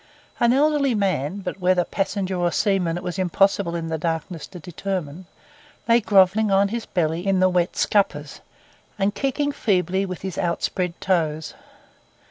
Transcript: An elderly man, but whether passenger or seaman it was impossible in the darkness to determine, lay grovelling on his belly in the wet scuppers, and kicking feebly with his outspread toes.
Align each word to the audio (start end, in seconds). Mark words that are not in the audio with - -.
An 0.39 0.51
elderly 0.51 0.95
man, 0.95 1.41
but 1.41 1.59
whether 1.59 1.83
passenger 1.83 2.35
or 2.35 2.51
seaman 2.51 2.97
it 2.97 3.03
was 3.03 3.19
impossible 3.19 3.75
in 3.75 3.89
the 3.89 3.99
darkness 3.99 4.47
to 4.47 4.57
determine, 4.59 5.27
lay 5.87 6.01
grovelling 6.01 6.49
on 6.49 6.69
his 6.69 6.87
belly 6.87 7.27
in 7.27 7.39
the 7.39 7.49
wet 7.49 7.77
scuppers, 7.77 8.41
and 8.97 9.13
kicking 9.13 9.51
feebly 9.51 10.03
with 10.07 10.23
his 10.23 10.39
outspread 10.39 10.99
toes. 10.99 11.53